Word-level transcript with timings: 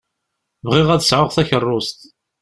Bɣiɣ 0.67 0.87
ad 0.91 1.01
sɛuɣ 1.03 1.29
takeṛṛust. 1.31 1.99